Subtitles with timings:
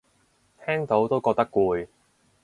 [0.65, 1.87] 聽到都覺得攰